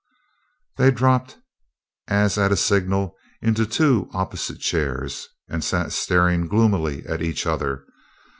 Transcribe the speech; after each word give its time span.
They 0.77 0.89
dropped, 0.89 1.37
as 2.07 2.35
at 2.35 2.51
a 2.51 2.55
signal, 2.57 3.15
into 3.39 3.67
two 3.67 4.09
opposite 4.15 4.59
chairs, 4.59 5.27
and 5.47 5.63
sat 5.63 5.91
staring 5.91 6.47
gloomily 6.47 7.05
at 7.05 7.21
each 7.21 7.45
other. 7.45 7.85